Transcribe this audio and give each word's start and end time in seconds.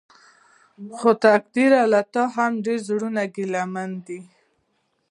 خو 0.97 1.09
تقديره 1.25 1.81
له 1.93 2.01
تا 2.13 2.23
هم 2.35 2.51
ډېر 2.65 2.79
زړونه 2.87 3.21
ګيلمن 3.35 3.91
دي. 4.07 4.19